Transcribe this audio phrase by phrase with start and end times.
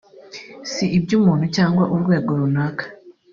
[0.71, 2.83] si iby’umuntu cyangwa urwego runaka